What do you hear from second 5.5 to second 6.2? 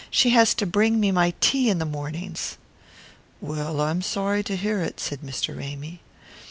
Ramy.